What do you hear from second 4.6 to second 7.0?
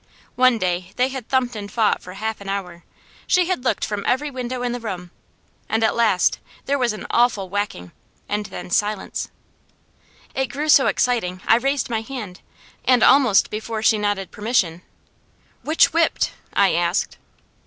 in the room, and at last there was